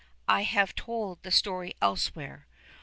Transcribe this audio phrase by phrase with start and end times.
[0.27, 2.47] I have told the story elsewhere.